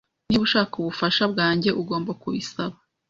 [0.27, 2.75] Niba ushaka ubufasha bwanjye, ugomba kubisaba